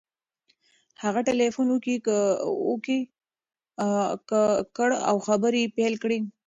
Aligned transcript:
هغه 1.03 1.19
ټلیفون 1.29 1.67
اوکې 1.71 2.99
کړ 4.77 4.89
او 5.09 5.15
خبرې 5.27 5.59
یې 5.63 5.73
پیل 5.77 5.93
کړې. 6.03 6.19